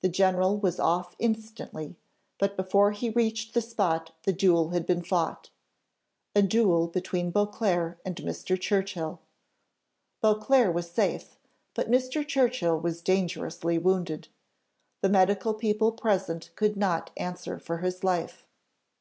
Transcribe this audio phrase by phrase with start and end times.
[0.00, 1.96] The general was off instantly,
[2.38, 5.50] but before he reached the spot the duel had been fought.
[6.36, 8.56] A duel between Beauclerc and Mr.
[8.60, 9.18] Churchill.
[10.22, 11.36] Beauclerc was safe,
[11.74, 12.24] but Mr.
[12.24, 14.28] Churchill was dangerously wounded;
[15.00, 18.46] the medical people present could not answer for his life.